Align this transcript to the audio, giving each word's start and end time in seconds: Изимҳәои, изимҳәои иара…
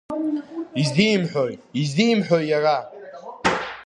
Изимҳәои, 0.81 1.55
изимҳәои 1.81 2.43
иара… 2.51 2.77